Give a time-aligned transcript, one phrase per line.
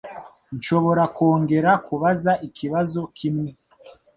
[0.57, 3.49] Nshobora kongera kubaza ikibazo kimwe.